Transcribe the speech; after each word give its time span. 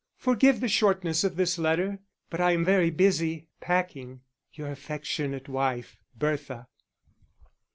_Forgive 0.19 0.61
the 0.61 0.67
shortness 0.67 1.23
of 1.23 1.35
this 1.35 1.59
letter, 1.59 1.99
but 2.31 2.41
I 2.41 2.53
am 2.53 2.65
very 2.65 2.89
busy, 2.89 3.49
packing. 3.59 4.21
Your 4.51 4.71
affectionate 4.71 5.47
wife, 5.47 5.95
_BERTHA. 6.17 6.65